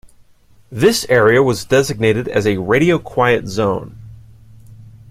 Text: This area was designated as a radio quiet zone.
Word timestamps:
This 0.71 1.05
area 1.09 1.43
was 1.43 1.63
designated 1.63 2.27
as 2.27 2.47
a 2.47 2.57
radio 2.57 2.97
quiet 2.97 3.47
zone. 3.47 3.99